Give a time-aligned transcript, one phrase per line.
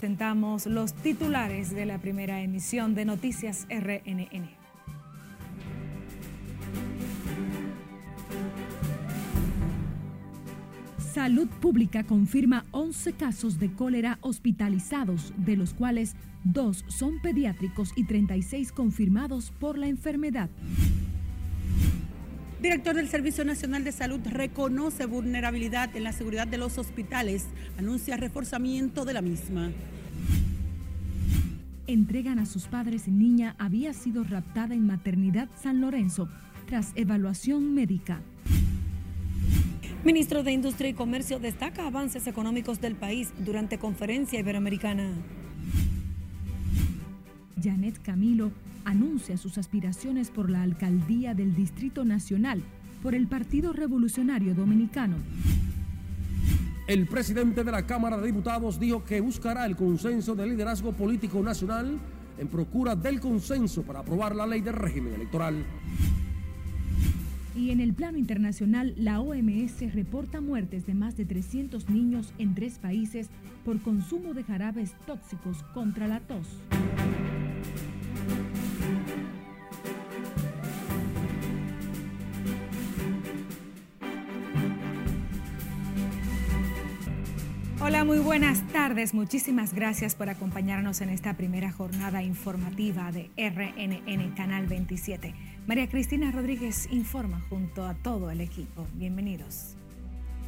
[0.00, 4.48] Presentamos los titulares de la primera emisión de Noticias RNN.
[10.98, 18.04] Salud Pública confirma 11 casos de cólera hospitalizados, de los cuales dos son pediátricos y
[18.04, 20.48] 36 confirmados por la enfermedad.
[22.60, 27.46] Director del Servicio Nacional de Salud reconoce vulnerabilidad en la seguridad de los hospitales,
[27.78, 29.70] anuncia reforzamiento de la misma.
[31.86, 36.28] Entregan a sus padres niña había sido raptada en maternidad San Lorenzo
[36.66, 38.20] tras evaluación médica.
[40.04, 45.12] Ministro de Industria y Comercio destaca avances económicos del país durante conferencia iberoamericana.
[47.62, 48.50] Janet Camilo
[48.88, 52.62] anuncia sus aspiraciones por la alcaldía del Distrito Nacional
[53.02, 55.16] por el Partido Revolucionario Dominicano.
[56.86, 61.42] El presidente de la Cámara de Diputados dijo que buscará el consenso del liderazgo político
[61.42, 61.98] nacional
[62.38, 65.66] en procura del consenso para aprobar la ley de régimen electoral.
[67.54, 72.54] Y en el plano internacional, la OMS reporta muertes de más de 300 niños en
[72.54, 73.28] tres países
[73.66, 76.46] por consumo de jarabes tóxicos contra la tos.
[88.08, 89.12] Muy buenas tardes.
[89.12, 95.34] Muchísimas gracias por acompañarnos en esta primera jornada informativa de RNN Canal 27.
[95.66, 98.86] María Cristina Rodríguez informa junto a todo el equipo.
[98.94, 99.76] Bienvenidos.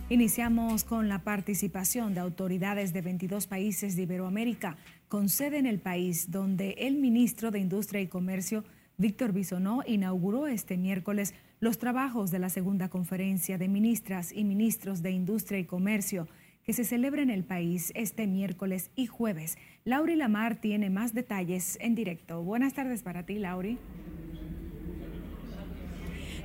[0.08, 5.81] Iniciamos con la participación de autoridades de 22 países de Iberoamérica con sede en el
[5.81, 8.64] país, donde el ministro de Industria y Comercio,
[8.97, 15.03] Víctor Bisonó, inauguró este miércoles los trabajos de la segunda conferencia de ministras y ministros
[15.03, 16.27] de Industria y Comercio
[16.71, 19.59] que se celebra en el país este miércoles y jueves.
[19.85, 22.45] Lauri Lamar tiene más detalles en directo.
[22.45, 23.77] Buenas tardes para ti, Lauri.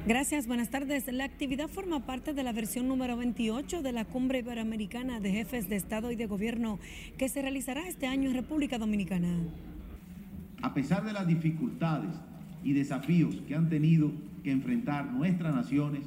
[0.07, 1.05] Gracias, buenas tardes.
[1.13, 5.69] La actividad forma parte de la versión número 28 de la Cumbre Iberoamericana de Jefes
[5.69, 6.79] de Estado y de Gobierno
[7.19, 9.29] que se realizará este año en República Dominicana.
[10.63, 12.15] A pesar de las dificultades
[12.63, 14.11] y desafíos que han tenido
[14.43, 16.01] que enfrentar nuestras naciones,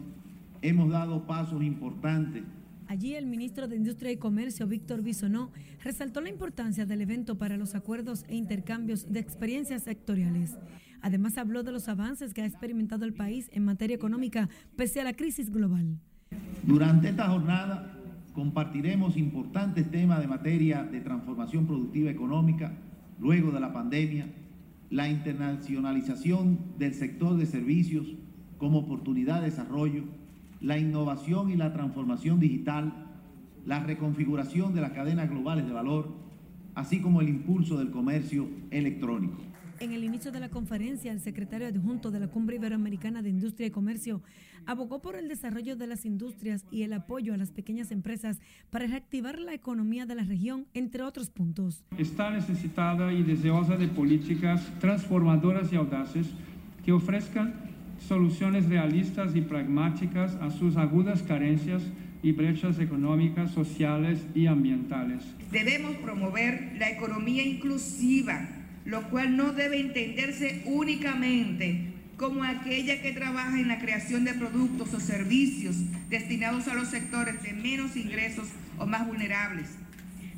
[0.60, 2.42] hemos dado pasos importantes
[2.88, 5.52] Allí el ministro de Industria y Comercio, Víctor Bisonó,
[5.84, 10.56] resaltó la importancia del evento para los acuerdos e intercambios de experiencias sectoriales.
[11.02, 15.04] Además habló de los avances que ha experimentado el país en materia económica pese a
[15.04, 15.98] la crisis global.
[16.62, 17.94] Durante esta jornada
[18.32, 22.72] compartiremos importantes temas de materia de transformación productiva económica
[23.20, 24.32] luego de la pandemia,
[24.88, 28.06] la internacionalización del sector de servicios
[28.56, 30.04] como oportunidad de desarrollo,
[30.60, 32.92] la innovación y la transformación digital,
[33.64, 36.12] la reconfiguración de las cadenas globales de valor,
[36.74, 39.38] así como el impulso del comercio electrónico.
[39.80, 43.68] En el inicio de la conferencia, el secretario adjunto de la Cumbre Iberoamericana de Industria
[43.68, 44.22] y Comercio
[44.66, 48.88] abogó por el desarrollo de las industrias y el apoyo a las pequeñas empresas para
[48.88, 51.84] reactivar la economía de la región, entre otros puntos.
[51.96, 56.26] Está necesitada y deseosa de políticas transformadoras y audaces
[56.84, 57.54] que ofrezcan
[58.06, 61.82] soluciones realistas y pragmáticas a sus agudas carencias
[62.22, 65.22] y brechas económicas, sociales y ambientales.
[65.50, 68.48] Debemos promover la economía inclusiva,
[68.84, 74.92] lo cual no debe entenderse únicamente como aquella que trabaja en la creación de productos
[74.92, 75.76] o servicios
[76.10, 78.48] destinados a los sectores de menos ingresos
[78.78, 79.68] o más vulnerables.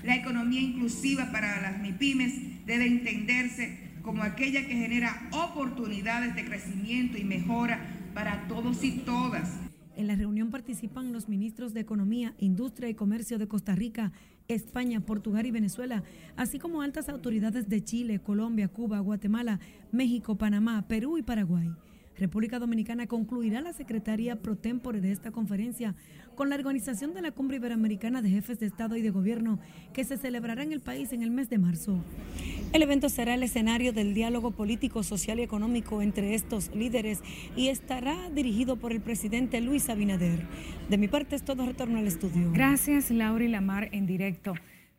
[0.04, 7.18] La economía inclusiva para las MIPIMES debe entenderse como aquella que genera oportunidades de crecimiento
[7.18, 7.80] y mejora
[8.14, 9.58] para todos y todas.
[9.96, 14.12] En la reunión participan los ministros de Economía, Industria y Comercio de Costa Rica,
[14.48, 16.02] España, Portugal y Venezuela,
[16.36, 19.60] así como altas autoridades de Chile, Colombia, Cuba, Guatemala,
[19.92, 21.70] México, Panamá, Perú y Paraguay.
[22.20, 25.94] República Dominicana concluirá la secretaría pro tempore de esta conferencia
[26.34, 29.58] con la organización de la Cumbre Iberoamericana de Jefes de Estado y de Gobierno
[29.94, 32.04] que se celebrará en el país en el mes de marzo.
[32.74, 37.20] El evento será el escenario del diálogo político, social y económico entre estos líderes
[37.56, 40.46] y estará dirigido por el presidente Luis Abinader.
[40.90, 42.52] De mi parte es todo, retorno al estudio.
[42.52, 44.52] Gracias, Laura y Lamar, en directo.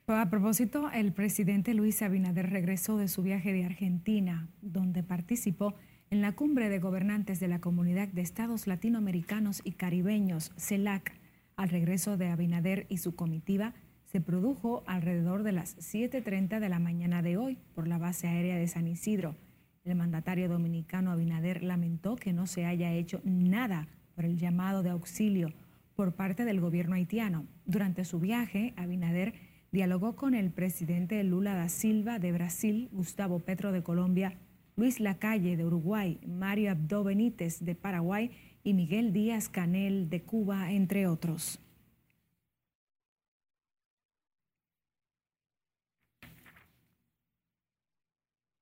[0.07, 5.75] A propósito, el presidente Luis Abinader regresó de su viaje de Argentina, donde participó
[6.11, 11.13] en la cumbre de gobernantes de la Comunidad de Estados Latinoamericanos y Caribeños, CELAC,
[11.55, 13.73] al regreso de Abinader y su comitiva,
[14.03, 18.57] se produjo alrededor de las 7.30 de la mañana de hoy por la base aérea
[18.57, 19.37] de San Isidro.
[19.85, 24.89] El mandatario dominicano Abinader lamentó que no se haya hecho nada por el llamado de
[24.89, 25.53] auxilio
[25.95, 27.45] por parte del gobierno haitiano.
[27.65, 29.33] Durante su viaje, Abinader
[29.71, 34.37] dialogó con el presidente Lula da Silva de Brasil, Gustavo Petro de Colombia,
[34.75, 38.31] Luis Lacalle de Uruguay, Mario Abdo Benítez de Paraguay
[38.63, 41.59] y Miguel Díaz Canel de Cuba, entre otros.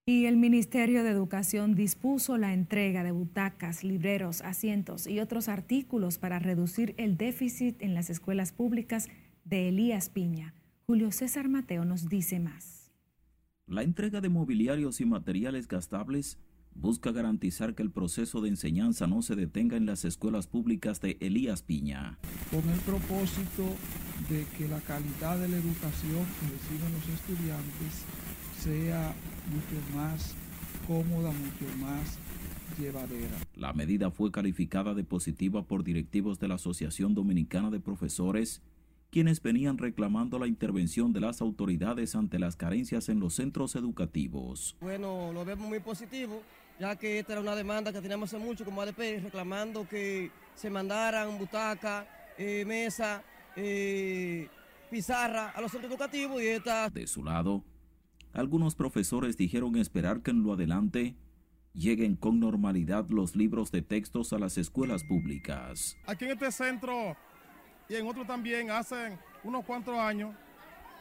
[0.09, 6.17] Y el Ministerio de Educación dispuso la entrega de butacas, libreros, asientos y otros artículos
[6.17, 9.07] para reducir el déficit en las escuelas públicas
[9.45, 10.55] de Elías Piña.
[10.87, 12.78] Julio César Mateo nos dice más.
[13.69, 16.39] La entrega de mobiliarios y materiales gastables
[16.73, 21.17] busca garantizar que el proceso de enseñanza no se detenga en las escuelas públicas de
[21.19, 22.17] Elías Piña.
[22.49, 23.63] Con el propósito
[24.27, 28.05] de que la calidad de la educación que reciben los estudiantes
[28.57, 29.13] sea
[29.51, 30.33] mucho más
[30.87, 32.17] cómoda, mucho más
[32.79, 33.37] llevadera.
[33.55, 38.63] La medida fue calificada de positiva por directivos de la Asociación Dominicana de Profesores,
[39.11, 44.75] quienes venían reclamando la intervención de las autoridades ante las carencias en los centros educativos.
[44.79, 46.41] Bueno, lo vemos muy positivo,
[46.79, 50.69] ya que esta era una demanda que teníamos hace mucho como ADP, reclamando que se
[50.69, 52.07] mandaran butaca,
[52.37, 53.23] eh, mesa,
[53.55, 54.47] eh,
[54.89, 56.89] pizarra a los centros educativos y esta...
[56.89, 57.63] De su lado,
[58.33, 61.15] algunos profesores dijeron esperar que en lo adelante
[61.73, 65.97] lleguen con normalidad los libros de textos a las escuelas públicas.
[66.05, 67.15] Aquí en este centro
[67.89, 70.35] y en otro también hacen unos cuantos años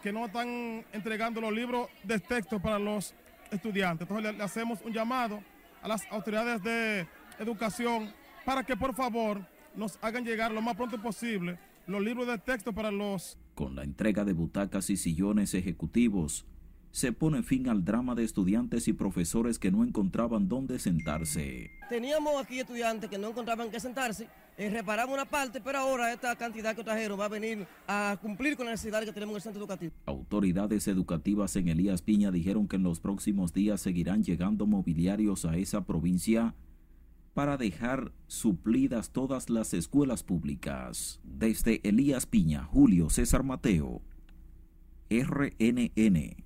[0.02, 3.14] que no están entregando los libros de texto para los
[3.50, 4.08] estudiantes.
[4.08, 5.43] Entonces le, hacemos un llamado
[5.82, 7.06] a las autoridades de
[7.38, 8.12] educación
[8.44, 9.46] para que por favor
[9.76, 13.38] nos hagan llegar lo más pronto posible los libros de texto para los...
[13.55, 16.46] Con la entrega de butacas y sillones ejecutivos,
[16.90, 21.70] se pone fin al drama de estudiantes y profesores que no encontraban dónde sentarse.
[21.88, 24.29] Teníamos aquí estudiantes que no encontraban qué sentarse,
[24.59, 28.57] eh, reparamos una parte, pero ahora esta cantidad que trajeron va a venir a cumplir
[28.57, 29.93] con la necesidad que tenemos en el centro educativo.
[30.05, 35.57] Autoridades educativas en Elías Piña dijeron que en los próximos días seguirán llegando mobiliarios a
[35.57, 36.57] esa provincia
[37.35, 41.21] para dejar suplidas todas las escuelas públicas.
[41.23, 44.03] Desde Elías Piña, Julio César Mateo,
[45.09, 46.37] RNN.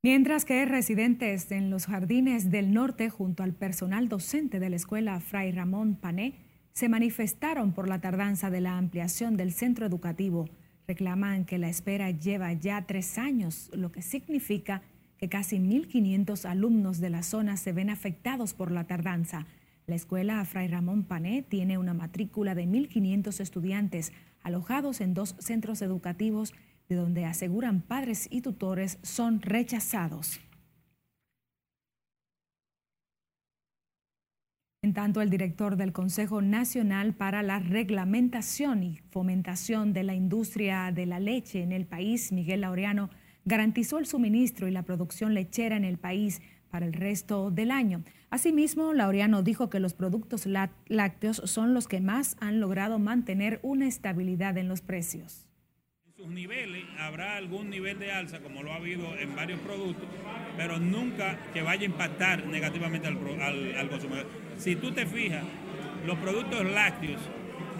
[0.00, 5.18] Mientras que residentes en los jardines del norte junto al personal docente de la escuela
[5.18, 6.34] Fray Ramón Pané
[6.72, 10.48] se manifestaron por la tardanza de la ampliación del centro educativo.
[10.86, 14.82] Reclaman que la espera lleva ya tres años, lo que significa
[15.16, 19.46] que casi 1.500 alumnos de la zona se ven afectados por la tardanza.
[19.88, 24.12] La escuela Fray Ramón Pané tiene una matrícula de 1.500 estudiantes
[24.44, 26.54] alojados en dos centros educativos
[26.88, 30.40] de donde aseguran padres y tutores son rechazados.
[34.82, 40.90] En tanto, el director del Consejo Nacional para la Reglamentación y Fomentación de la Industria
[40.92, 43.10] de la Leche en el país, Miguel Laureano,
[43.44, 48.02] garantizó el suministro y la producción lechera en el país para el resto del año.
[48.30, 50.46] Asimismo, Laureano dijo que los productos
[50.86, 55.47] lácteos son los que más han logrado mantener una estabilidad en los precios
[56.30, 60.08] niveles habrá algún nivel de alza, como lo ha habido en varios productos,
[60.56, 64.26] pero nunca que vaya a impactar negativamente al, consumidor.
[64.58, 65.44] Si tú te fijas,
[66.06, 67.20] los productos lácteos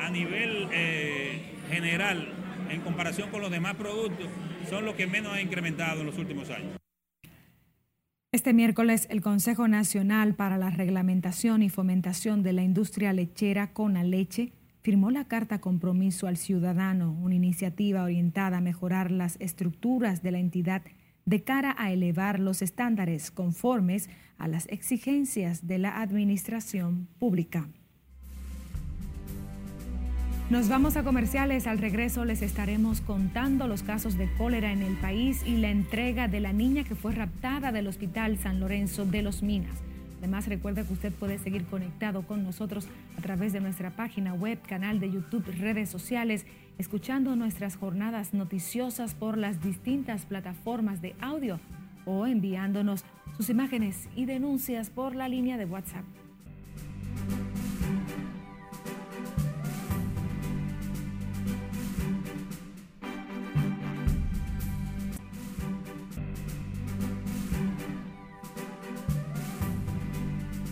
[0.01, 1.41] a nivel eh,
[1.71, 2.33] general,
[2.71, 4.29] en comparación con los demás productos,
[4.69, 6.77] son los que menos ha incrementado en los últimos años.
[8.31, 13.73] Este miércoles, el Consejo Nacional para la Reglamentación y Fomentación de la Industria Lechera,
[14.05, 14.53] leche
[14.89, 20.39] firmó la Carta Compromiso al Ciudadano, una iniciativa orientada a mejorar las estructuras de la
[20.39, 20.81] entidad
[21.27, 27.69] de cara a elevar los estándares conformes a las exigencias de la administración pública.
[30.49, 31.67] Nos vamos a comerciales.
[31.67, 36.29] Al regreso les estaremos contando los casos de cólera en el país y la entrega
[36.29, 39.83] de la niña que fue raptada del Hospital San Lorenzo de los Minas.
[40.19, 44.59] Además, recuerde que usted puede seguir conectado con nosotros a través de nuestra página web,
[44.67, 46.45] canal de YouTube, redes sociales,
[46.77, 51.61] escuchando nuestras jornadas noticiosas por las distintas plataformas de audio
[52.05, 53.05] o enviándonos
[53.37, 56.05] sus imágenes y denuncias por la línea de WhatsApp.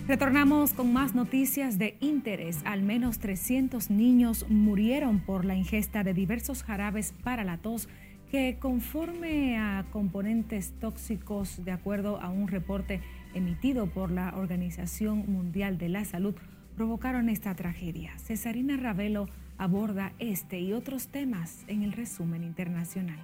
[0.09, 2.61] Retornamos con más noticias de interés.
[2.65, 7.89] Al menos 300 niños murieron por la ingesta de diversos jarabes para la tos
[8.31, 13.01] que conforme a componentes tóxicos, de acuerdo a un reporte
[13.35, 16.37] emitido por la Organización Mundial de la Salud,
[16.77, 18.17] provocaron esta tragedia.
[18.19, 23.19] Cesarina Ravelo aborda este y otros temas en el resumen internacional.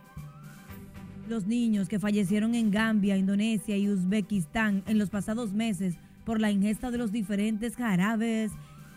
[1.28, 6.50] Los niños que fallecieron en Gambia, Indonesia y Uzbekistán en los pasados meses por la
[6.50, 8.52] ingesta de los diferentes jarabes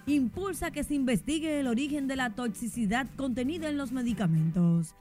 [0.08, 4.96] impulsa que se investigue el origen de la toxicidad contenida en los medicamentos.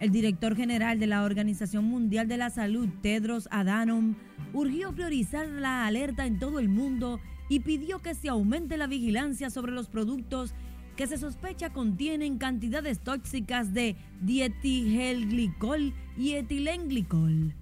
[0.00, 4.14] El director general de la Organización Mundial de la Salud, Tedros Adhanom,
[4.52, 9.50] urgió priorizar la alerta en todo el mundo y pidió que se aumente la vigilancia
[9.50, 10.54] sobre los productos
[10.96, 17.54] que se sospecha contienen cantidades tóxicas de dietilenglicol y etilenglicol.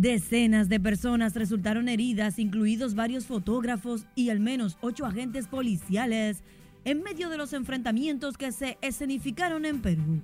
[0.00, 6.44] Decenas de personas resultaron heridas, incluidos varios fotógrafos y al menos ocho agentes policiales,
[6.84, 10.22] en medio de los enfrentamientos que se escenificaron en Perú.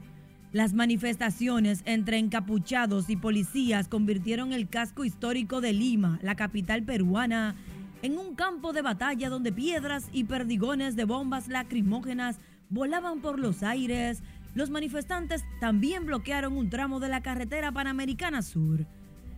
[0.52, 7.56] Las manifestaciones entre encapuchados y policías convirtieron el casco histórico de Lima, la capital peruana,
[8.02, 12.38] en un campo de batalla donde piedras y perdigones de bombas lacrimógenas
[12.70, 14.22] volaban por los aires.
[14.54, 18.86] Los manifestantes también bloquearon un tramo de la carretera Panamericana Sur.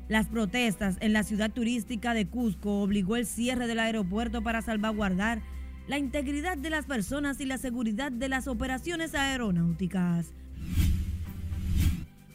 [0.09, 5.43] Las protestas en la ciudad turística de Cusco obligó el cierre del aeropuerto para salvaguardar
[5.89, 10.33] la integridad de las personas y la seguridad de las operaciones aeronáuticas.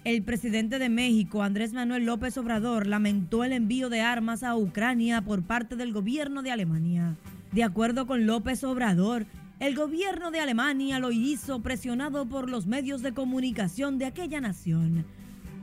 [0.03, 5.21] El presidente de México, Andrés Manuel López Obrador, lamentó el envío de armas a Ucrania
[5.21, 7.15] por parte del gobierno de Alemania.
[7.53, 9.27] De acuerdo con López Obrador,
[9.59, 15.05] el gobierno de Alemania lo hizo presionado por los medios de comunicación de aquella nación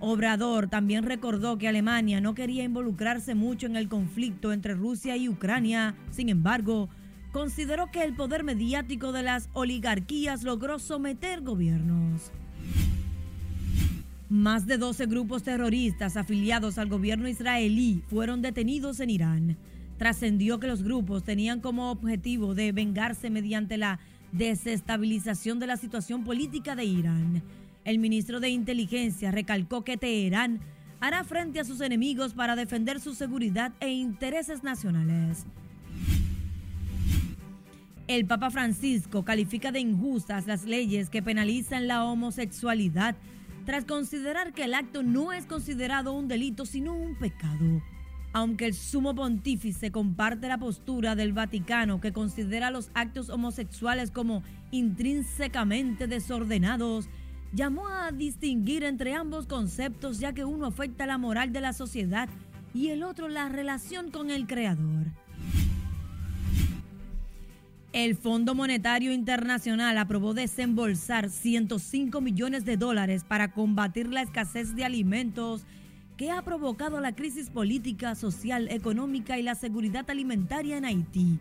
[0.01, 5.29] Obrador también recordó que Alemania no quería involucrarse mucho en el conflicto entre Rusia y
[5.29, 5.97] Ucrania.
[6.11, 6.89] Sin embargo,
[7.33, 12.31] consideró que el poder mediático de las oligarquías logró someter gobiernos.
[14.29, 19.57] Más de 12 grupos terroristas afiliados al gobierno israelí fueron detenidos en Irán.
[19.97, 23.99] Trascendió que los grupos tenían como objetivo de vengarse mediante la
[24.31, 27.43] desestabilización de la situación política de Irán.
[27.89, 30.61] El ministro de Inteligencia recalcó que Teherán
[31.01, 35.47] hará frente a sus enemigos para defender su seguridad e intereses nacionales.
[38.07, 43.17] El Papa Francisco califica de injustas las leyes que penalizan la homosexualidad
[43.65, 47.83] tras considerar que el acto no es considerado un delito sino un pecado.
[48.35, 54.43] Aunque el sumo pontífice comparte la postura del Vaticano que considera los actos homosexuales como
[54.73, 57.09] intrínsecamente desordenados,
[57.53, 62.29] llamó a distinguir entre ambos conceptos ya que uno afecta la moral de la sociedad
[62.75, 65.07] y el otro la relación con el creador.
[67.93, 74.85] El Fondo Monetario Internacional aprobó desembolsar 105 millones de dólares para combatir la escasez de
[74.85, 75.63] alimentos
[76.19, 81.39] que ha provocado la crisis política, social, económica y la seguridad alimentaria en Haití.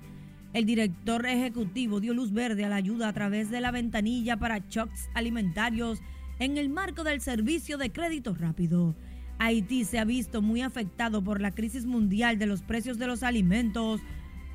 [0.53, 4.59] El director ejecutivo dio luz verde a la ayuda a través de la ventanilla para
[4.69, 5.99] shocks alimentarios
[6.39, 8.95] en el marco del servicio de crédito rápido.
[9.39, 13.23] Haití se ha visto muy afectado por la crisis mundial de los precios de los
[13.23, 14.01] alimentos,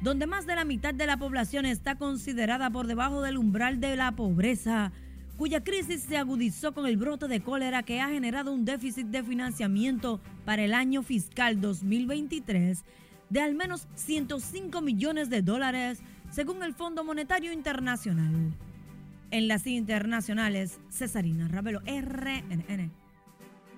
[0.00, 3.94] donde más de la mitad de la población está considerada por debajo del umbral de
[3.94, 4.92] la pobreza,
[5.36, 9.22] cuya crisis se agudizó con el brote de cólera que ha generado un déficit de
[9.22, 12.82] financiamiento para el año fiscal 2023
[13.32, 18.52] de al menos 105 millones de dólares, según el Fondo Monetario Internacional.
[19.30, 22.90] En las internacionales, Cesarina Ravelo, RNN.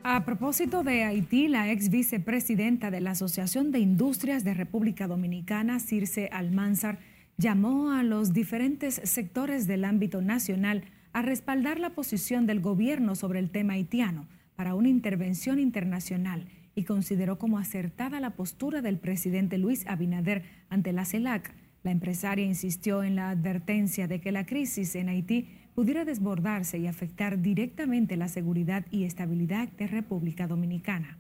[0.03, 5.79] A propósito de Haití, la ex vicepresidenta de la Asociación de Industrias de República Dominicana,
[5.79, 6.99] Circe Almanzar,
[7.37, 10.83] llamó a los diferentes sectores del ámbito nacional
[11.13, 16.85] a respaldar la posición del gobierno sobre el tema haitiano para una intervención internacional y
[16.85, 21.55] consideró como acertada la postura del presidente Luis Abinader ante la CELAC.
[21.83, 26.87] La empresaria insistió en la advertencia de que la crisis en Haití pudiera desbordarse y
[26.87, 31.19] afectar directamente la seguridad y estabilidad de República Dominicana.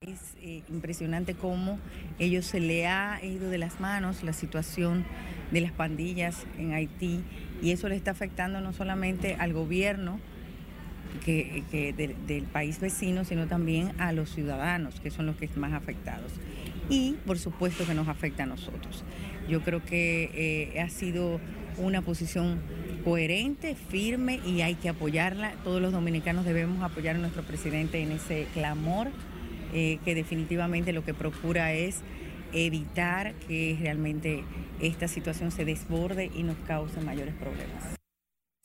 [0.00, 1.78] Es eh, impresionante cómo
[2.18, 5.04] ellos se le ha ido de las manos la situación
[5.52, 7.22] de las pandillas en Haití
[7.62, 10.18] y eso le está afectando no solamente al gobierno,
[11.24, 11.94] que,
[12.26, 16.32] del país vecino, sino también a los ciudadanos, que son los que más afectados.
[16.88, 19.04] Y por supuesto que nos afecta a nosotros.
[19.48, 20.30] Yo creo que
[20.74, 21.40] eh, ha sido
[21.78, 22.60] una posición
[23.04, 25.52] coherente, firme y hay que apoyarla.
[25.64, 29.08] Todos los dominicanos debemos apoyar a nuestro presidente en ese clamor
[29.72, 32.00] eh, que definitivamente lo que procura es
[32.52, 34.44] evitar que realmente
[34.80, 38.01] esta situación se desborde y nos cause mayores problemas.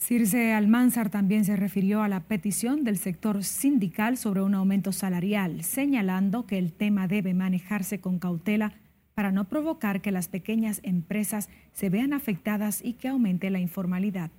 [0.07, 5.65] Circe Almanzar también se refirió a la petición del sector sindical sobre un aumento salarial,
[5.65, 8.71] señalando que el tema debe manejarse con cautela
[9.15, 14.31] para no provocar que las pequeñas empresas se vean afectadas y que aumente la informalidad.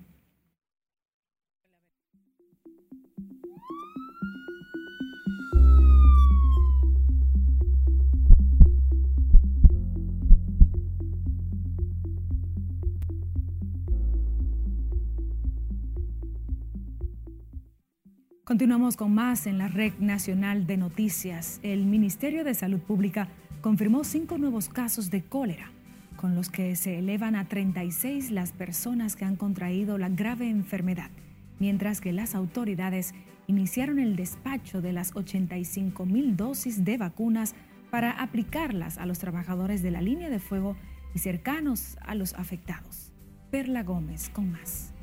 [18.49, 21.59] Continuamos con más en la Red Nacional de Noticias.
[21.61, 23.27] El Ministerio de Salud Pública
[23.61, 25.71] confirmó cinco nuevos casos de cólera,
[26.15, 31.11] con los que se elevan a 36 las personas que han contraído la grave enfermedad,
[31.59, 33.13] mientras que las autoridades
[33.45, 37.53] iniciaron el despacho de las 85 mil dosis de vacunas
[37.91, 40.75] para aplicarlas a los trabajadores de la línea de fuego
[41.13, 43.11] y cercanos a los afectados.
[43.51, 44.95] Perla Gómez con más.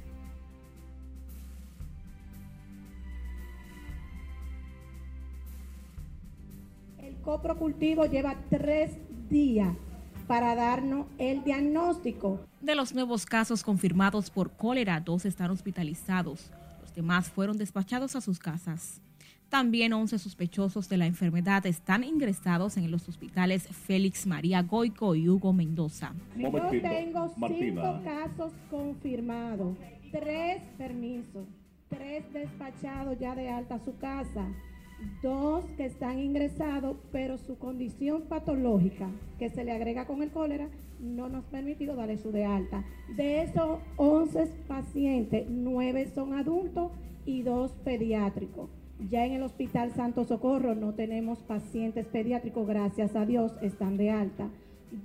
[7.26, 8.92] Coprocultivo lleva tres
[9.28, 9.74] días
[10.28, 12.40] para darnos el diagnóstico.
[12.60, 16.50] De los nuevos casos confirmados por cólera, dos están hospitalizados.
[16.80, 19.00] Los demás fueron despachados a sus casas.
[19.48, 25.28] También 11 sospechosos de la enfermedad están ingresados en los hospitales Félix María Goico y
[25.28, 26.14] Hugo Mendoza.
[26.36, 29.76] Yo tengo cinco casos confirmados,
[30.12, 31.46] tres permisos,
[31.88, 34.46] tres despachados ya de alta a su casa
[35.22, 40.68] dos que están ingresados, pero su condición patológica que se le agrega con el cólera
[41.00, 42.84] no nos ha permitido darle su de alta.
[43.16, 46.92] De esos 11 pacientes, 9 son adultos
[47.26, 48.70] y 2 pediátricos.
[49.10, 54.10] Ya en el Hospital Santo Socorro no tenemos pacientes pediátricos, gracias a Dios, están de
[54.10, 54.48] alta.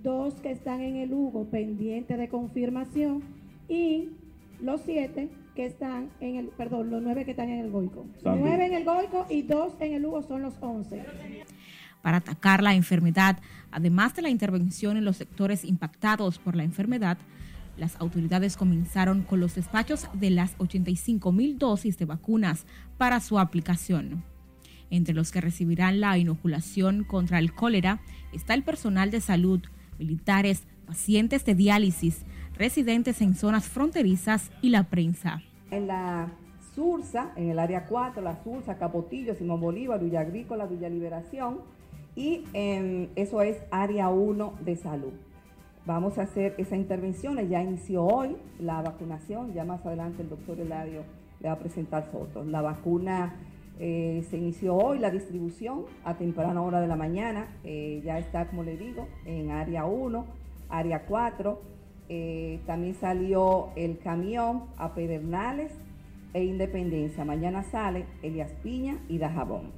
[0.01, 3.23] Dos que están en el Hugo pendiente de confirmación
[3.67, 4.09] y
[4.61, 8.05] los siete que están en el, perdón, los nueve que están en el Goico.
[8.23, 11.03] Nueve en el Goico y dos en el Hugo son los once.
[12.01, 13.37] Para atacar la enfermedad,
[13.69, 17.17] además de la intervención en los sectores impactados por la enfermedad,
[17.77, 22.65] las autoridades comenzaron con los despachos de las 85 mil dosis de vacunas
[22.97, 24.23] para su aplicación.
[24.89, 28.01] Entre los que recibirán la inoculación contra el cólera
[28.33, 29.61] está el personal de salud,
[29.97, 32.25] militares, pacientes de diálisis,
[32.61, 35.41] residentes en zonas fronterizas y la prensa.
[35.71, 36.27] En la
[36.75, 41.61] Sursa, en el área 4, la Sursa, Capotillo, Simón Bolívar, Villa Agrícola, Villa Liberación
[42.15, 42.43] y
[43.15, 45.13] eso es área 1 de salud.
[45.87, 50.59] Vamos a hacer esa intervención, ya inició hoy la vacunación, ya más adelante el doctor
[50.59, 51.01] Eladio
[51.39, 52.45] le va a presentar fotos.
[52.45, 53.33] La vacuna
[53.79, 58.45] eh, se inició hoy, la distribución a temprana hora de la mañana, eh, ya está,
[58.45, 60.25] como le digo, en área 1,
[60.69, 61.80] área 4
[62.13, 65.71] eh, también salió el camión a Pedernales
[66.33, 67.23] e Independencia.
[67.23, 69.71] Mañana sale Elias Piña y Dajabón.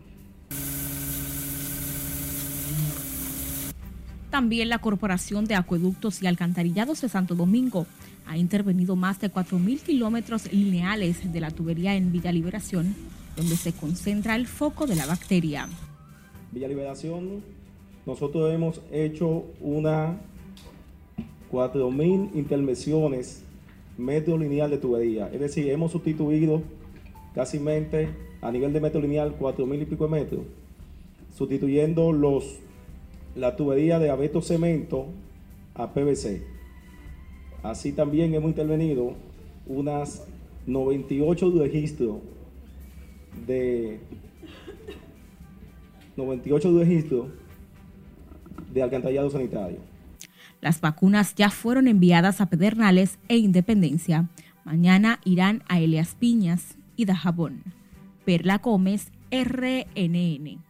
[4.31, 7.85] También la Corporación de Acueductos y Alcantarillados de Santo Domingo
[8.25, 12.95] ha intervenido más de 4.000 kilómetros lineales de la tubería en Villa Liberación,
[13.35, 15.67] donde se concentra el foco de la bacteria.
[16.51, 17.43] Villa Liberación,
[18.07, 20.17] nosotros hemos hecho una
[21.53, 23.43] 4.000 intervenciones
[23.95, 25.29] metro lineal de tubería.
[25.31, 26.63] Es decir, hemos sustituido
[27.35, 27.61] casi
[28.41, 30.41] a nivel de metro lineal 4.000 y pico de metros,
[31.37, 32.57] sustituyendo los,
[33.35, 35.05] la tubería de abeto cemento
[35.75, 36.41] a PVC.
[37.61, 39.13] Así también hemos intervenido
[39.67, 40.25] unas
[40.65, 42.17] 98 registros
[43.45, 43.99] de
[46.17, 47.27] 98 registros
[48.73, 49.92] de alcantarillado sanitario.
[50.63, 54.30] Las vacunas ya fueron enviadas a Pedernales e Independencia.
[54.63, 57.63] Mañana irán a Elias Piñas y Dajabón.
[58.23, 60.63] Perla Gómez, RNN.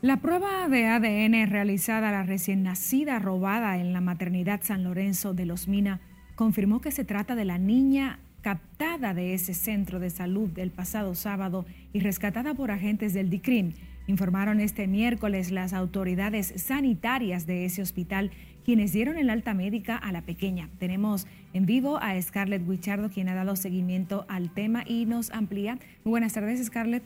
[0.00, 5.34] La prueba de ADN realizada a la recién nacida robada en la maternidad San Lorenzo
[5.34, 6.00] de Los Mina
[6.34, 11.14] confirmó que se trata de la niña captada de ese centro de salud del pasado
[11.14, 13.74] sábado y rescatada por agentes del DICRIM,
[14.06, 18.30] informaron este miércoles las autoridades sanitarias de ese hospital
[18.64, 20.68] quienes dieron el alta médica a la pequeña.
[20.78, 25.78] Tenemos en vivo a Scarlett Wichardo, quien ha dado seguimiento al tema y nos amplía.
[26.04, 27.02] Muy buenas tardes, Scarlett.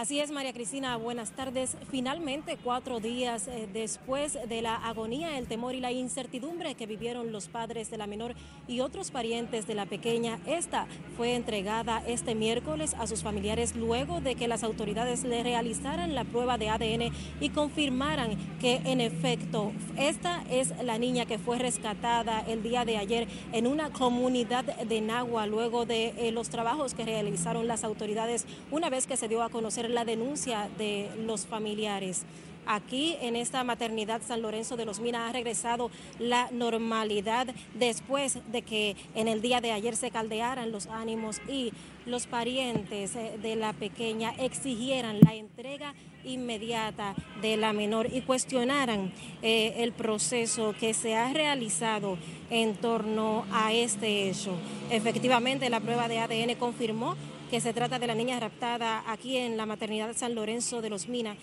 [0.00, 1.76] Así es, María Cristina, buenas tardes.
[1.90, 7.32] Finalmente, cuatro días eh, después de la agonía, el temor y la incertidumbre que vivieron
[7.32, 8.34] los padres de la menor
[8.66, 10.86] y otros parientes de la pequeña, esta
[11.18, 16.24] fue entregada este miércoles a sus familiares luego de que las autoridades le realizaran la
[16.24, 22.40] prueba de ADN y confirmaran que en efecto esta es la niña que fue rescatada
[22.48, 27.04] el día de ayer en una comunidad de Nagua luego de eh, los trabajos que
[27.04, 32.24] realizaron las autoridades una vez que se dio a conocer la denuncia de los familiares.
[32.66, 38.62] Aquí en esta maternidad San Lorenzo de los Minas ha regresado la normalidad después de
[38.62, 41.72] que en el día de ayer se caldearan los ánimos y
[42.06, 49.12] los parientes eh, de la pequeña exigieran la entrega inmediata de la menor y cuestionaran
[49.42, 52.18] eh, el proceso que se ha realizado
[52.50, 54.54] en torno a este hecho.
[54.90, 57.16] Efectivamente, la prueba de ADN confirmó
[57.50, 61.08] que se trata de la niña raptada aquí en la maternidad San Lorenzo de los
[61.08, 61.36] Minas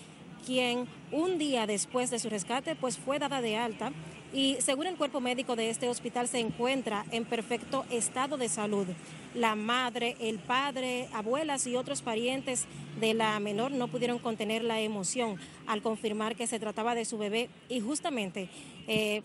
[0.46, 3.92] quien un día después de su rescate pues fue dada de alta
[4.32, 8.86] y según el cuerpo médico de este hospital se encuentra en perfecto estado de salud.
[9.34, 12.66] La madre, el padre, abuelas y otros parientes
[13.00, 17.18] de la menor no pudieron contener la emoción al confirmar que se trataba de su
[17.18, 18.48] bebé y justamente
[18.86, 19.22] eh,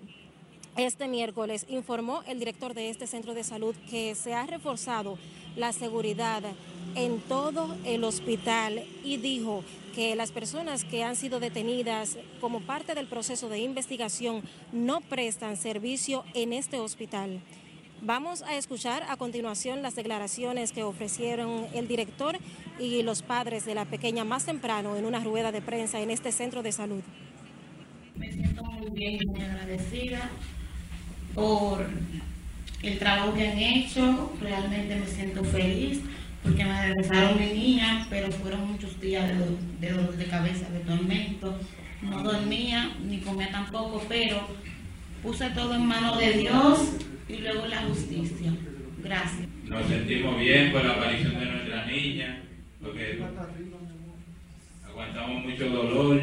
[0.75, 5.17] este miércoles informó el director de este centro de salud que se ha reforzado
[5.55, 6.43] la seguridad
[6.95, 9.63] en todo el hospital y dijo
[9.95, 15.57] que las personas que han sido detenidas como parte del proceso de investigación no prestan
[15.57, 17.41] servicio en este hospital.
[18.01, 22.37] Vamos a escuchar a continuación las declaraciones que ofrecieron el director
[22.79, 26.31] y los padres de la pequeña más temprano en una rueda de prensa en este
[26.31, 27.01] centro de salud.
[28.15, 30.29] Me siento muy bien muy agradecida
[31.33, 31.87] por
[32.83, 34.33] el trabajo que han hecho.
[34.41, 36.01] Realmente me siento feliz
[36.43, 39.31] porque me regresaron de niña, pero fueron muchos días
[39.79, 41.57] de, dolor de cabeza, de tormento.
[42.01, 44.45] No dormía ni comía tampoco, pero
[45.23, 46.97] puse todo en manos de Dios
[47.29, 48.51] y luego la justicia.
[49.01, 49.47] Gracias.
[49.65, 52.41] Nos sentimos bien por la aparición de nuestra niña,
[52.81, 53.23] porque
[54.85, 56.21] aguantamos mucho dolor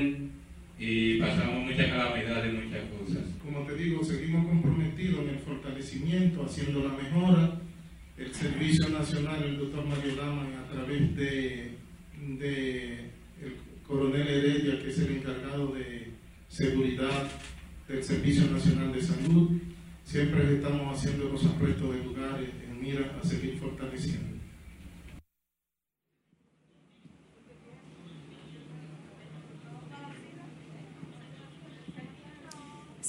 [0.79, 3.30] y pasamos muchas calamidades, muchas cosas.
[3.53, 7.61] Como te digo, seguimos comprometidos en el fortalecimiento, haciendo la mejora
[8.17, 11.73] el Servicio Nacional, el doctor Mario Lama, a través de,
[12.39, 16.11] el coronel Heredia, que es el encargado de
[16.49, 17.29] seguridad
[17.89, 19.51] del Servicio Nacional de Salud,
[20.05, 24.40] siempre estamos haciendo los apuestos de lugares en mira a seguir fortaleciendo.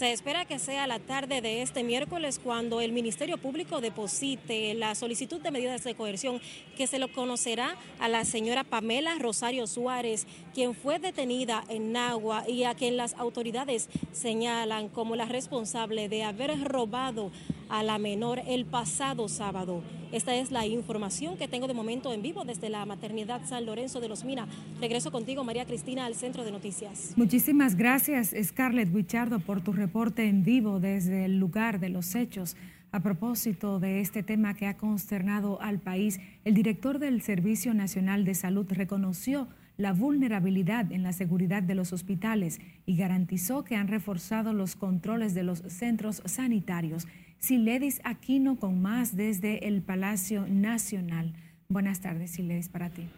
[0.02, 4.96] Se espera que sea la tarde de este miércoles cuando el Ministerio Público deposite la
[4.96, 6.42] solicitud de medidas de coerción
[6.76, 12.50] que se lo conocerá a la señora Pamela Rosario Suárez, quien fue detenida en Nagua
[12.50, 17.32] y a quien las autoridades señalan como la responsable de haber robado
[17.70, 19.84] a la menor el pasado sábado.
[20.12, 24.02] Esta es la información que tengo de momento en vivo desde la maternidad San Lorenzo
[24.02, 24.46] de los Mina.
[24.82, 27.14] Regreso contigo, María Cristina, al centro de noticias.
[27.16, 32.58] Muchísimas gracias, Scarlett Wichardo, por tu reporte en vivo desde el lugar de los hechos.
[32.92, 38.26] A propósito de este tema que ha consternado al país, el director del Servicio Nacional
[38.26, 39.48] de Salud reconoció
[39.78, 45.34] la vulnerabilidad en la seguridad de los hospitales y garantizó que han reforzado los controles
[45.34, 47.08] de los centros sanitarios
[47.42, 51.34] Siledis Aquino con más desde el Palacio Nacional.
[51.70, 53.10] Buenas tardes, Siledis, para ti.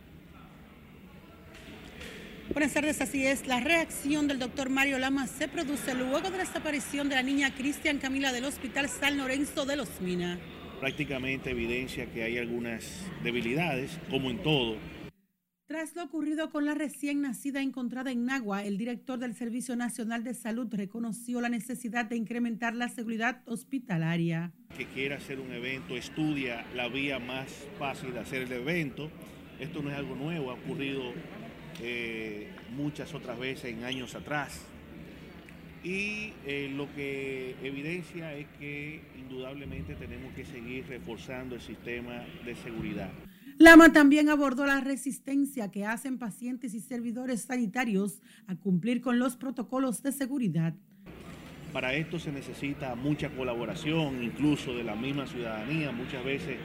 [2.53, 3.45] Buenas tardes, así es.
[3.47, 7.53] La reacción del doctor Mario Lama se produce luego de la desaparición de la niña
[7.53, 10.39] Cristian Camila del Hospital San Lorenzo de los Minas.
[10.79, 14.77] Prácticamente evidencia que hay algunas debilidades, como en todo,
[15.65, 20.23] tras lo ocurrido con la recién nacida encontrada en Nagua, el director del Servicio Nacional
[20.23, 24.51] de Salud reconoció la necesidad de incrementar la seguridad hospitalaria.
[24.77, 27.47] Que quiera hacer un evento, estudia la vía más
[27.79, 29.09] fácil de hacer el evento.
[29.59, 31.01] Esto no es algo nuevo, ha ocurrido
[31.81, 34.61] eh, muchas otras veces en años atrás.
[35.83, 42.55] Y eh, lo que evidencia es que indudablemente tenemos que seguir reforzando el sistema de
[42.55, 43.11] seguridad.
[43.63, 49.37] Lama también abordó la resistencia que hacen pacientes y servidores sanitarios a cumplir con los
[49.37, 50.73] protocolos de seguridad.
[51.71, 55.93] Para esto se necesita mucha colaboración, incluso de la misma ciudadanía.
[55.93, 56.57] Muchas veces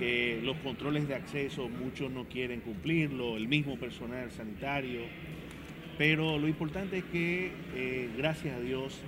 [0.00, 5.02] que los controles de acceso muchos no quieren cumplirlo, el mismo personal sanitario.
[5.98, 9.00] Pero lo importante es que, eh, gracias a Dios,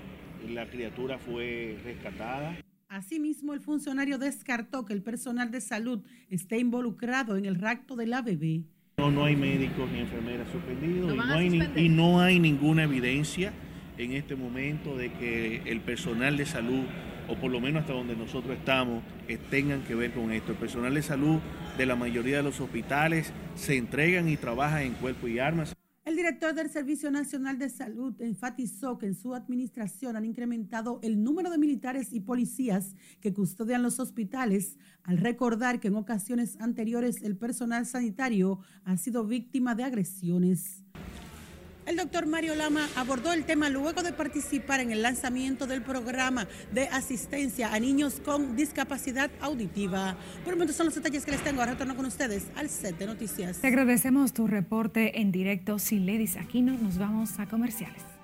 [0.48, 2.56] la criatura fue rescatada.
[2.96, 8.06] Asimismo, el funcionario descartó que el personal de salud esté involucrado en el rapto de
[8.06, 8.62] la bebé.
[8.96, 13.52] No, no hay médicos ni enfermeras suspendidos y, no hay y no hay ninguna evidencia
[13.98, 16.84] en este momento de que el personal de salud,
[17.28, 19.04] o por lo menos hasta donde nosotros estamos,
[19.50, 20.52] tengan que ver con esto.
[20.52, 21.38] El personal de salud
[21.76, 25.76] de la mayoría de los hospitales se entregan y trabajan en cuerpo y armas.
[26.06, 31.20] El director del Servicio Nacional de Salud enfatizó que en su administración han incrementado el
[31.24, 37.24] número de militares y policías que custodian los hospitales, al recordar que en ocasiones anteriores
[37.24, 40.84] el personal sanitario ha sido víctima de agresiones.
[41.86, 46.48] El doctor Mario Lama abordó el tema luego de participar en el lanzamiento del programa
[46.72, 50.16] de asistencia a niños con discapacidad auditiva.
[50.42, 51.60] Por el momento son los detalles que les tengo.
[51.60, 53.58] Ahora retorno con ustedes al set de noticias.
[53.58, 55.78] Te agradecemos tu reporte en directo.
[55.78, 58.15] Si Ledis Aquino, nos vamos a comerciales.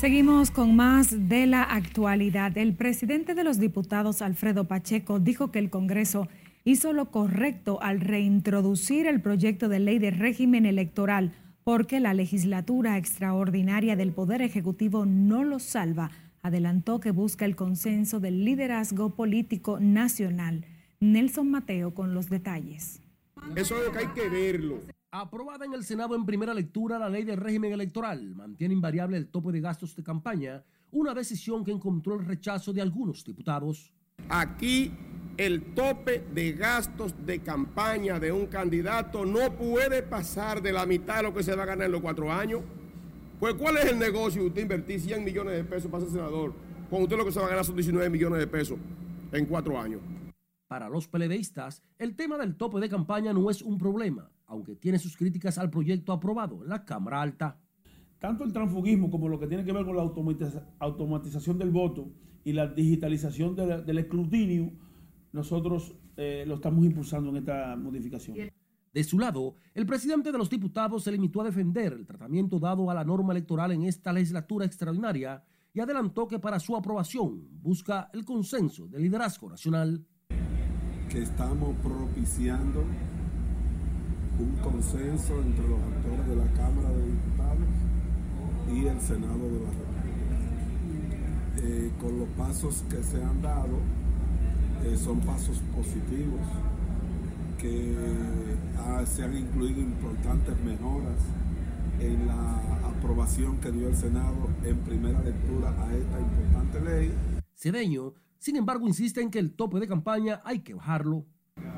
[0.00, 2.56] Seguimos con más de la actualidad.
[2.56, 6.26] El presidente de los diputados, Alfredo Pacheco, dijo que el Congreso
[6.64, 11.32] hizo lo correcto al reintroducir el proyecto de ley de régimen electoral
[11.64, 16.10] porque la legislatura extraordinaria del Poder Ejecutivo no lo salva.
[16.40, 20.64] Adelantó que busca el consenso del liderazgo político nacional.
[21.00, 23.02] Nelson Mateo con los detalles.
[23.54, 24.78] Eso es lo que hay que verlo.
[25.12, 29.26] Aprobada en el Senado en primera lectura, la ley del régimen electoral mantiene invariable el
[29.26, 33.92] tope de gastos de campaña, una decisión que encontró el rechazo de algunos diputados.
[34.28, 34.92] Aquí
[35.36, 41.16] el tope de gastos de campaña de un candidato no puede pasar de la mitad
[41.16, 42.60] de lo que se va a ganar en los cuatro años.
[43.40, 46.54] Pues ¿cuál es el negocio de usted invertir 100 millones de pesos para ser senador
[46.88, 48.78] cuando usted lo que se va a ganar son 19 millones de pesos
[49.32, 50.02] en cuatro años?
[50.68, 54.98] Para los peledeístas, el tema del tope de campaña no es un problema, aunque tiene
[54.98, 57.58] sus críticas al proyecto aprobado en la Cámara Alta.
[58.18, 60.02] Tanto el transfugismo como lo que tiene que ver con la
[60.80, 62.10] automatización del voto
[62.44, 64.72] y la digitalización del escrutinio,
[65.32, 68.50] nosotros eh, lo estamos impulsando en esta modificación.
[68.92, 72.90] De su lado, el presidente de los diputados se limitó a defender el tratamiento dado
[72.90, 78.10] a la norma electoral en esta legislatura extraordinaria y adelantó que para su aprobación busca
[78.12, 80.04] el consenso del liderazgo nacional
[81.10, 82.84] que estamos propiciando
[84.40, 87.68] un consenso entre los actores de la Cámara de Diputados
[88.72, 89.96] y el Senado de la República.
[91.62, 93.78] Eh, con los pasos que se han dado,
[94.84, 96.40] eh, son pasos positivos,
[97.58, 97.94] que
[99.06, 101.20] se han incluido importantes mejoras
[102.00, 107.12] en la aprobación que dio el Senado en primera lectura a esta importante ley.
[107.54, 111.26] Cedeño sin embargo, insiste en que el tope de campaña hay que bajarlo.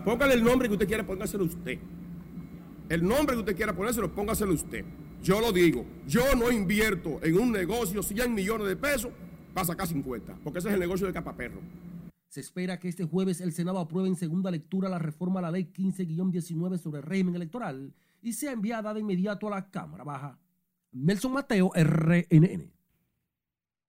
[0.04, 1.80] Póngale el nombre que usted quiera, póngaselo usted.
[2.92, 4.84] El nombre que usted quiera ponérselo, póngaselo usted.
[5.22, 9.10] Yo lo digo, yo no invierto en un negocio 100 millones de pesos
[9.54, 11.62] para sacar 50, porque ese es el negocio de capaperro.
[12.28, 15.50] Se espera que este jueves el Senado apruebe en segunda lectura la reforma a la
[15.50, 20.38] ley 15-19 sobre el régimen electoral y sea enviada de inmediato a la Cámara Baja.
[20.90, 22.70] Nelson Mateo, RNN.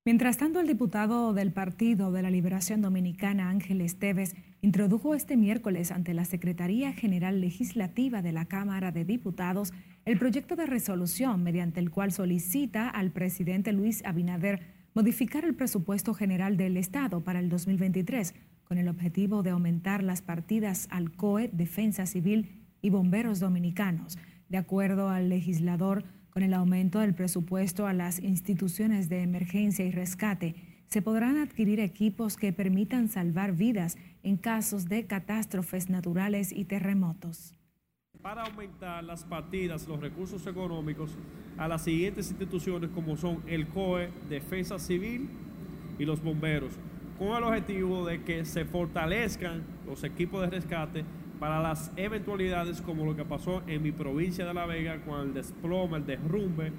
[0.05, 5.91] Mientras tanto, el diputado del Partido de la Liberación Dominicana, Ángel Esteves, introdujo este miércoles
[5.91, 9.73] ante la Secretaría General Legislativa de la Cámara de Diputados
[10.05, 14.61] el proyecto de resolución mediante el cual solicita al presidente Luis Abinader
[14.93, 20.21] modificar el presupuesto general del Estado para el 2023 con el objetivo de aumentar las
[20.21, 24.17] partidas al COE, Defensa Civil y Bomberos Dominicanos.
[24.47, 29.91] De acuerdo al legislador, con el aumento del presupuesto a las instituciones de emergencia y
[29.91, 30.55] rescate,
[30.93, 37.55] se podrán adquirir equipos que permitan salvar vidas en casos de catástrofes naturales y terremotos.
[38.21, 41.17] Para aumentar las partidas, los recursos económicos
[41.57, 45.29] a las siguientes instituciones como son el COE, Defensa Civil
[45.97, 46.73] y los bomberos,
[47.17, 51.05] con el objetivo de que se fortalezcan los equipos de rescate
[51.39, 55.33] para las eventualidades como lo que pasó en mi provincia de La Vega con el
[55.33, 56.71] desplome, el derrumbe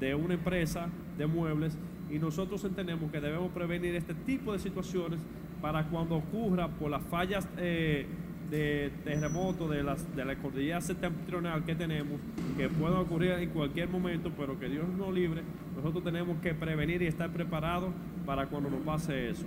[0.00, 1.78] de una empresa de muebles
[2.10, 5.20] y nosotros entendemos que debemos prevenir este tipo de situaciones
[5.60, 8.06] para cuando ocurra por las fallas eh,
[8.50, 12.20] de terremoto de, las, de la cordillera septentrional que tenemos,
[12.56, 15.42] que puedan ocurrir en cualquier momento, pero que Dios nos libre,
[15.76, 17.92] nosotros tenemos que prevenir y estar preparados
[18.26, 19.46] para cuando nos pase eso.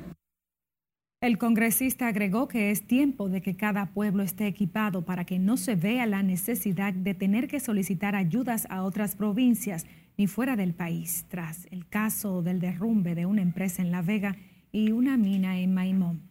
[1.21, 5.55] El congresista agregó que es tiempo de que cada pueblo esté equipado para que no
[5.55, 9.85] se vea la necesidad de tener que solicitar ayudas a otras provincias
[10.17, 14.35] ni fuera del país, tras el caso del derrumbe de una empresa en La Vega
[14.71, 16.29] y una mina en Maimón.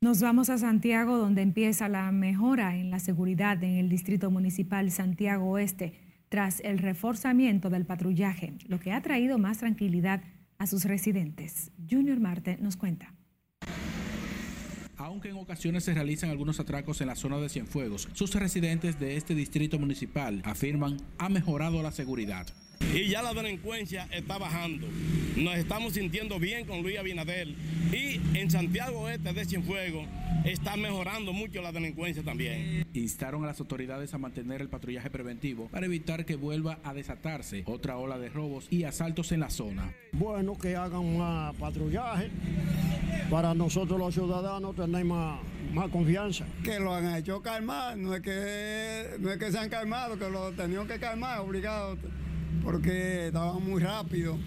[0.00, 4.90] Nos vamos a Santiago, donde empieza la mejora en la seguridad en el Distrito Municipal
[4.90, 5.92] Santiago Oeste,
[6.28, 10.22] tras el reforzamiento del patrullaje, lo que ha traído más tranquilidad
[10.58, 11.70] a sus residentes.
[11.88, 13.14] Junior Marte nos cuenta.
[15.02, 19.16] Aunque en ocasiones se realizan algunos atracos en la zona de Cienfuegos, sus residentes de
[19.16, 22.46] este distrito municipal afirman ha mejorado la seguridad.
[22.94, 24.86] Y ya la delincuencia está bajando.
[25.36, 27.48] Nos estamos sintiendo bien con Luis Abinader.
[27.92, 30.06] Y en Santiago Este de Cienfuegos
[30.44, 32.86] está mejorando mucho la delincuencia también.
[32.94, 37.64] Instaron a las autoridades a mantener el patrullaje preventivo para evitar que vuelva a desatarse
[37.66, 39.92] otra ola de robos y asaltos en la zona.
[40.12, 42.30] Bueno, que hagan más patrullaje
[43.30, 45.40] para nosotros los ciudadanos tener más,
[45.72, 46.44] más confianza.
[46.62, 50.28] Que lo han hecho calmar, no es que, no es que se han calmado, que
[50.28, 51.96] lo tenían que calmar, obligado,
[52.62, 54.38] porque estaban muy rápido.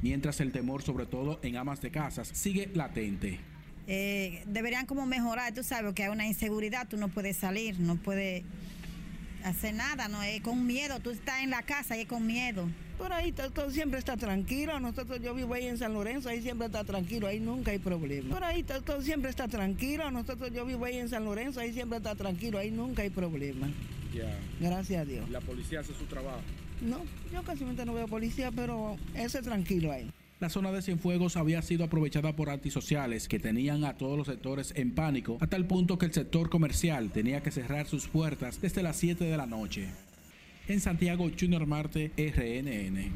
[0.00, 3.40] Mientras el temor, sobre todo en amas de casas, sigue latente.
[3.88, 7.96] Eh, deberían como mejorar, tú sabes que hay una inseguridad, tú no puedes salir, no
[7.96, 8.44] puedes
[9.48, 12.68] hacer nada, no es con miedo, tú estás en la casa y es con miedo.
[12.98, 14.80] Por ahí todo, siempre está tranquilo.
[14.80, 18.34] Nosotros, yo vivo ahí en San Lorenzo, ahí siempre está tranquilo, ahí nunca hay problema.
[18.34, 20.10] Por ahí todo, siempre está tranquilo.
[20.10, 23.68] Nosotros, yo vivo ahí en San Lorenzo, ahí siempre está tranquilo, ahí nunca hay problema.
[24.60, 25.28] Gracias a Dios.
[25.28, 26.40] ¿La policía hace su trabajo?
[26.80, 30.10] No, yo casi no veo policía, pero ese tranquilo ahí.
[30.38, 34.74] La zona de Cienfuegos había sido aprovechada por antisociales que tenían a todos los sectores
[34.76, 38.82] en pánico, a tal punto que el sector comercial tenía que cerrar sus puertas desde
[38.82, 39.88] las 7 de la noche.
[40.68, 43.12] En Santiago, Junior Marte, RNN.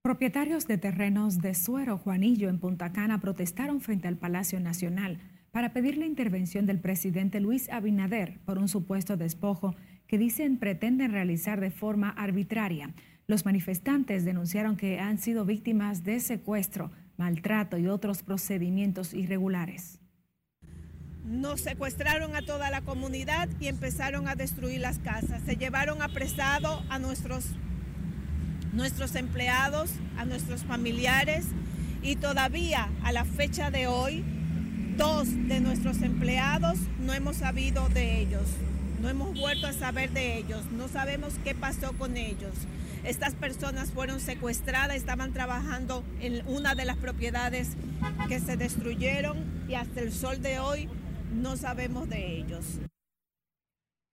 [0.00, 5.18] Propietarios de terrenos de Suero, Juanillo, en Punta Cana protestaron frente al Palacio Nacional
[5.50, 9.74] para pedir la intervención del presidente Luis Abinader por un supuesto despojo
[10.06, 12.94] que dicen pretenden realizar de forma arbitraria.
[13.30, 20.00] Los manifestantes denunciaron que han sido víctimas de secuestro, maltrato y otros procedimientos irregulares.
[21.26, 25.42] Nos secuestraron a toda la comunidad y empezaron a destruir las casas.
[25.44, 27.44] Se llevaron apresado a nuestros,
[28.72, 31.48] nuestros empleados, a nuestros familiares
[32.02, 34.24] y todavía a la fecha de hoy,
[34.96, 38.46] dos de nuestros empleados no hemos sabido de ellos.
[39.02, 40.64] No hemos vuelto a saber de ellos.
[40.72, 42.54] No sabemos qué pasó con ellos.
[43.08, 47.74] Estas personas fueron secuestradas, estaban trabajando en una de las propiedades
[48.28, 50.90] que se destruyeron y hasta el sol de hoy
[51.34, 52.80] no sabemos de ellos.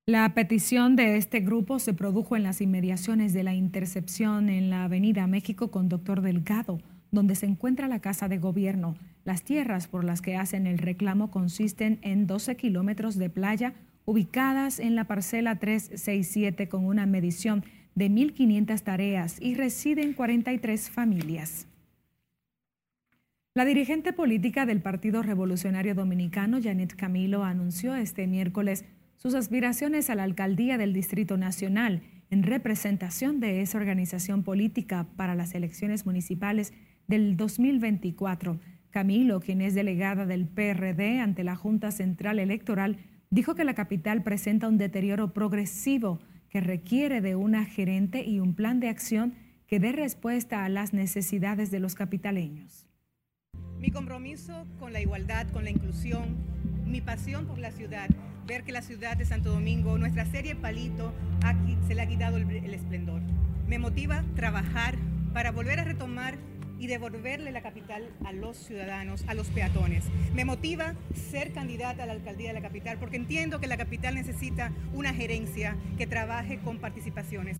[0.07, 4.85] La petición de este grupo se produjo en las inmediaciones de la intercepción en la
[4.85, 6.79] Avenida México con Doctor Delgado,
[7.11, 8.95] donde se encuentra la Casa de Gobierno.
[9.25, 13.73] Las tierras por las que hacen el reclamo consisten en 12 kilómetros de playa
[14.05, 21.67] ubicadas en la parcela 367 con una medición de 1.500 tareas y residen 43 familias.
[23.53, 28.83] La dirigente política del Partido Revolucionario Dominicano, Janet Camilo, anunció este miércoles
[29.15, 35.35] sus aspiraciones a la alcaldía del Distrito Nacional en representación de esa organización política para
[35.35, 36.73] las elecciones municipales
[37.07, 38.59] del 2024.
[38.89, 42.97] Camilo, quien es delegada del PRD ante la Junta Central Electoral,
[43.29, 46.19] dijo que la capital presenta un deterioro progresivo
[46.55, 49.33] que requiere de una gerente y un plan de acción
[49.67, 52.87] que dé respuesta a las necesidades de los capitaleños.
[53.77, 56.37] Mi compromiso con la igualdad, con la inclusión,
[56.85, 58.09] mi pasión por la ciudad,
[58.47, 61.11] ver que la ciudad de Santo Domingo, nuestra serie Palito,
[61.43, 63.21] aquí se le ha quitado el, el esplendor.
[63.67, 64.95] Me motiva trabajar
[65.33, 66.37] para volver a retomar
[66.85, 70.05] y devolverle la capital a los ciudadanos, a los peatones.
[70.35, 74.13] Me motiva ser candidata a la alcaldía de la capital porque entiendo que la capital
[74.13, 77.59] necesita una gerencia que trabaje con participaciones.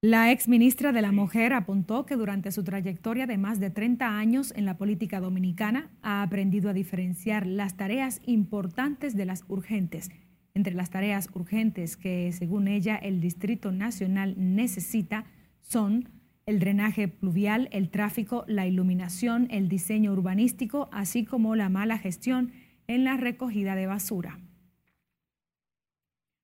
[0.00, 4.16] La ex ministra de la Mujer apuntó que durante su trayectoria de más de 30
[4.16, 10.10] años en la política dominicana ha aprendido a diferenciar las tareas importantes de las urgentes.
[10.54, 15.24] Entre las tareas urgentes que, según ella, el Distrito Nacional necesita
[15.62, 16.15] son
[16.46, 22.52] el drenaje pluvial, el tráfico, la iluminación, el diseño urbanístico, así como la mala gestión
[22.86, 24.38] en la recogida de basura.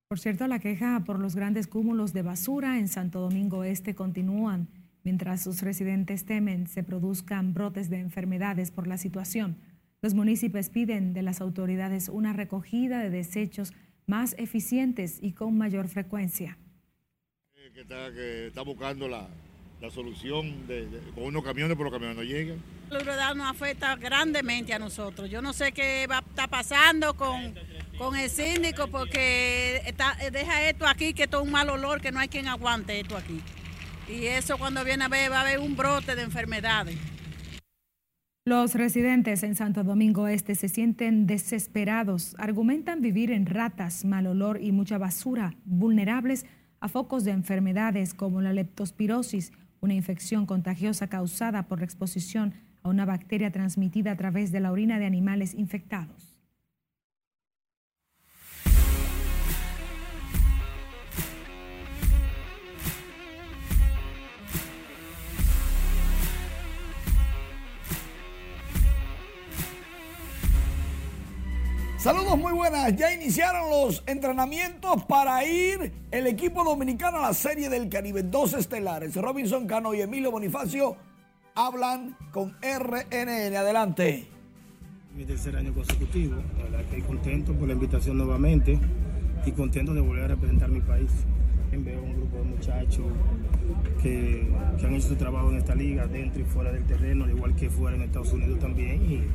[0.08, 4.68] Por cierto, la queja por los grandes cúmulos de basura en Santo Domingo Este continúan,
[5.04, 9.56] mientras sus residentes temen se produzcan brotes de enfermedades por la situación.
[10.02, 13.72] Los municipios piden de las autoridades una recogida de desechos
[14.06, 16.58] más eficientes y con mayor frecuencia.
[17.72, 19.28] Que está, buscando la,
[19.90, 20.54] solución
[21.14, 22.62] con unos camiones, pero los camiones no llegan.
[22.90, 25.30] La verdad nos afecta grandemente a nosotros.
[25.30, 27.54] Yo no sé qué va a estar pasando con
[27.98, 29.94] con el síndico porque
[30.32, 33.16] deja esto aquí, que esto es un mal olor, que no hay quien aguante esto
[33.16, 33.40] aquí.
[34.08, 36.96] Y eso cuando viene a ver va a haber un brote de enfermedades.
[38.44, 44.60] Los residentes en Santo Domingo Este se sienten desesperados, argumentan vivir en ratas, mal olor
[44.60, 46.44] y mucha basura, vulnerables
[46.80, 49.52] a focos de enfermedades como la leptospirosis,
[49.82, 52.54] una infección contagiosa causada por la exposición
[52.84, 56.31] a una bacteria transmitida a través de la orina de animales infectados.
[72.02, 72.96] Saludos muy buenas.
[72.96, 78.24] Ya iniciaron los entrenamientos para ir el equipo dominicano a la Serie del Caribe.
[78.24, 80.96] Dos estelares, Robinson Cano y Emilio Bonifacio,
[81.54, 83.54] hablan con RNN.
[83.54, 84.26] Adelante.
[85.16, 86.42] Mi tercer año consecutivo.
[86.58, 88.80] La verdad que contento por la invitación nuevamente
[89.46, 91.08] y contento de volver a representar mi país.
[91.70, 93.06] Veo un grupo de muchachos
[94.02, 94.52] que,
[94.84, 97.70] han hecho su trabajo en esta liga, dentro y fuera del terreno, al igual que
[97.70, 99.30] fuera en Estados Unidos también.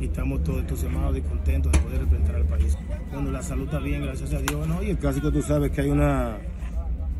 [0.00, 2.76] Y estamos todos entusiasmados y contentos de poder representar al país.
[3.12, 4.66] Bueno, la salud está bien, gracias a Dios.
[4.66, 4.82] ¿no?
[4.82, 6.38] Y el clásico tú sabes que hay una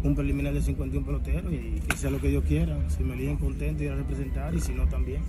[0.02, 2.76] un preliminar de 51 peloteros y que sea lo que Dios quiera.
[2.88, 5.22] Si me eligen contento ir a representar y si no también.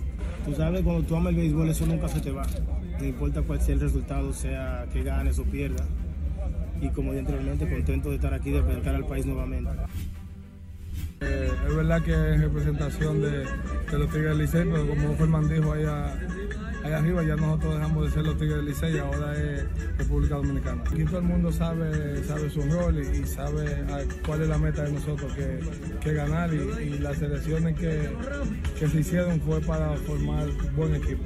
[0.44, 2.46] Tú sabes, cuando tú amas el béisbol eso nunca se te va.
[2.98, 5.86] No importa cuál sea el resultado, sea que ganes o pierdas.
[6.80, 9.70] Y como dije anteriormente, contento de estar aquí, de representar al país nuevamente.
[11.20, 13.44] Eh, es verdad que es representación de,
[13.92, 16.14] los Tigres del Licey, pero como Ferman dijo allá,
[16.84, 19.64] allá arriba, ya nosotros dejamos de ser los Tigres del Licey, ahora es
[19.98, 20.82] República Dominicana.
[20.86, 23.84] Aquí todo el mundo sabe, sabe su rol y, y sabe
[24.24, 25.60] cuál es la meta de nosotros, que,
[26.00, 28.10] que ganar y, y las selecciones que,
[28.78, 30.46] que se hicieron fue para formar
[30.76, 31.24] buen equipo.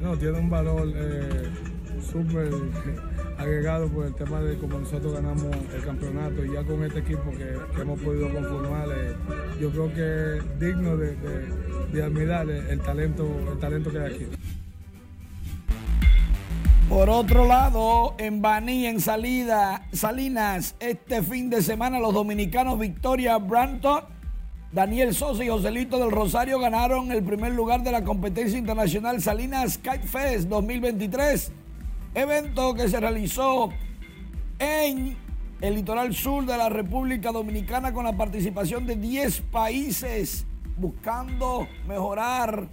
[0.00, 1.48] No, tiene un valor eh,
[2.12, 2.50] súper
[3.44, 7.30] agregado por el tema de cómo nosotros ganamos el campeonato y ya con este equipo
[7.30, 9.14] que, hemos podido conformar, eh,
[9.60, 14.26] yo creo que es digno de, admirar el, el talento, el talento que hay aquí.
[16.88, 23.38] Por otro lado, en Baní, en salida, Salinas, este fin de semana los dominicanos Victoria
[23.38, 24.02] Branton,
[24.70, 29.78] Daniel Sosa y Joselito del Rosario ganaron el primer lugar de la competencia internacional Salinas
[29.78, 31.52] Kite Fest 2023,
[32.14, 33.70] evento que se realizó
[34.58, 35.16] en
[35.60, 40.46] el litoral sur de la República Dominicana con la participación de 10 países
[40.76, 42.68] buscando mejorar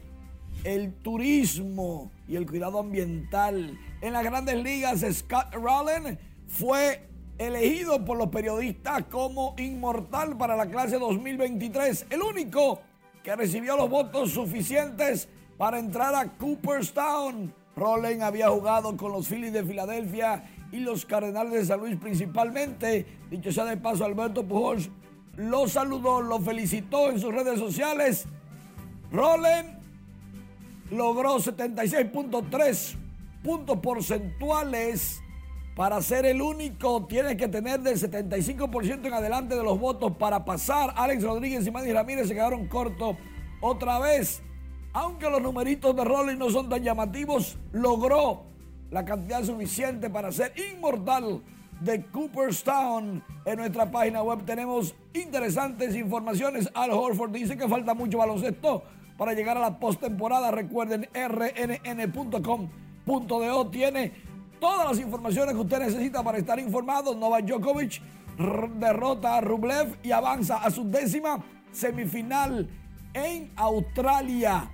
[0.64, 3.80] el turismo y el cuidado ambiental.
[4.02, 6.18] En las grandes ligas, Scott Rowland
[6.48, 12.82] fue elegido por los periodistas como inmortal para la clase 2023, el único
[13.24, 15.28] que recibió los votos suficientes
[15.58, 17.54] para entrar a Cooperstown.
[17.76, 23.06] Rowland había jugado con los Phillies de Filadelfia y los Cardenales de San Luis principalmente.
[23.30, 24.90] Dicho sea de paso, Alberto Pujols
[25.38, 28.26] lo saludó, lo felicitó en sus redes sociales.
[29.12, 29.80] Rowland
[30.92, 32.96] logró 76.3
[33.44, 35.22] puntos porcentuales.
[35.76, 40.44] Para ser el único, tiene que tener del 75% en adelante de los votos para
[40.44, 40.94] pasar.
[40.98, 43.16] Alex Rodríguez y Manny Ramírez se quedaron cortos
[43.62, 44.44] otra vez.
[44.94, 48.44] Aunque los numeritos de Rolling no son tan llamativos, logró
[48.90, 51.42] la cantidad suficiente para ser inmortal
[51.80, 53.24] de Cooperstown.
[53.46, 56.70] En nuestra página web tenemos interesantes informaciones.
[56.74, 58.84] Al Horford dice que falta mucho baloncesto
[59.18, 60.52] para llegar a la postemporada.
[60.52, 62.50] Recuerden, rnn.com.do
[63.70, 64.12] tiene
[64.60, 67.16] todas las informaciones que usted necesita para estar informado.
[67.16, 68.02] Novak Djokovic
[68.78, 72.70] derrota a Rublev y avanza a su décima semifinal
[73.14, 74.70] en Australia.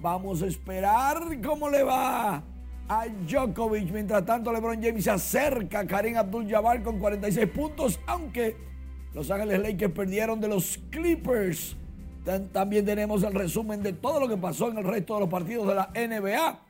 [0.00, 2.40] Vamos a esperar cómo le va
[2.88, 3.90] a Djokovic.
[3.90, 8.56] Mientras tanto, LeBron James se acerca a Karim Abdul-Jabbar con 46 puntos, aunque
[9.12, 11.76] Los Ángeles Lakers perdieron de los Clippers.
[12.52, 15.66] También tenemos el resumen de todo lo que pasó en el resto de los partidos
[15.66, 16.60] de la NBA.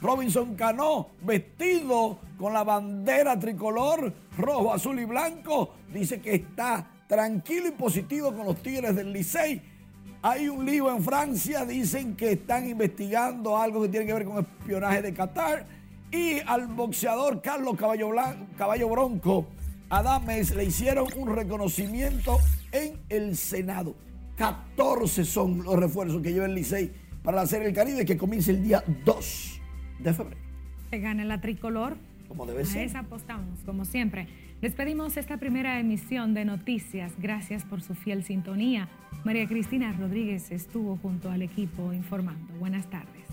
[0.00, 7.68] Robinson Cano, vestido con la bandera tricolor, rojo, azul y blanco, dice que está tranquilo
[7.68, 9.73] y positivo con los Tigres del Licey.
[10.26, 14.38] Hay un lío en Francia, dicen que están investigando algo que tiene que ver con
[14.38, 15.66] espionaje de Qatar.
[16.10, 19.46] Y al boxeador Carlos Caballo, Bronco,
[19.90, 22.38] Adames, le hicieron un reconocimiento
[22.72, 23.94] en el Senado.
[24.38, 26.90] 14 son los refuerzos que lleva el Licey
[27.22, 29.60] para la Serie del Caribe que comienza el día 2
[29.98, 30.40] de febrero.
[30.90, 31.98] Que gane la tricolor.
[32.28, 32.86] Como debe A ser.
[32.86, 34.26] esa apostamos, como siempre.
[34.64, 37.12] Despedimos esta primera emisión de Noticias.
[37.18, 38.88] Gracias por su fiel sintonía.
[39.22, 42.54] María Cristina Rodríguez estuvo junto al equipo informando.
[42.54, 43.26] Buenas tardes.